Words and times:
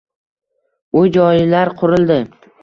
Uy-joylar 1.01 1.71
qurildi. 1.83 2.19